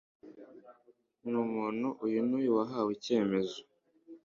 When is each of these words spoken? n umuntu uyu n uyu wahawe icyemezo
n 1.29 1.31
umuntu 1.43 1.87
uyu 2.05 2.19
n 2.29 2.31
uyu 2.37 2.51
wahawe 2.57 2.89
icyemezo 2.97 3.57